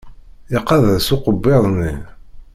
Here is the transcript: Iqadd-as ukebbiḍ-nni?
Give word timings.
Iqadd-as 0.57 1.07
ukebbiḍ-nni? 1.15 1.93